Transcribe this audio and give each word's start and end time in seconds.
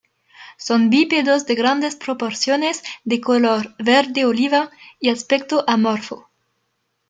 Son 0.57 0.89
bípedos 0.89 1.45
de 1.45 1.53
grandes 1.53 1.95
proporciones, 1.95 2.81
de 3.03 3.21
color 3.21 3.75
verde 3.77 4.25
oliva 4.25 4.71
y 4.99 5.11
aspecto 5.11 5.63
amorfo. 5.67 6.27